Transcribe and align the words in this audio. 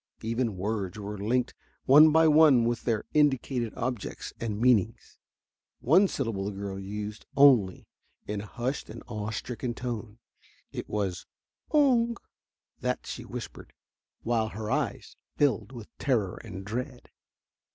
Even 0.23 0.57
words 0.57 0.97
were 0.97 1.15
linked 1.15 1.53
one 1.85 2.11
by 2.11 2.27
one 2.27 2.65
with 2.65 2.85
their 2.85 3.05
indicated 3.13 3.71
objects 3.77 4.33
and 4.39 4.59
meanings. 4.59 5.19
One 5.79 6.07
syllable 6.07 6.45
the 6.45 6.53
girl 6.57 6.79
used 6.79 7.27
only 7.37 7.87
in 8.25 8.41
a 8.41 8.47
hushed 8.47 8.89
and 8.89 9.03
awe 9.05 9.29
stricken 9.29 9.75
tone. 9.75 10.17
It 10.71 10.89
was 10.89 11.27
"Oong" 11.71 12.17
that 12.79 13.05
she 13.05 13.25
whispered, 13.25 13.73
while 14.23 14.49
her 14.49 14.71
eyes 14.71 15.17
filled 15.35 15.71
with 15.71 15.95
terror 15.99 16.37
and 16.43 16.65
dread. 16.65 17.11